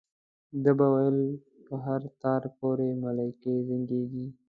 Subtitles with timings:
[0.63, 1.17] ده به ویل
[1.65, 4.25] په هر تار پورې ملایکې زنګېږي.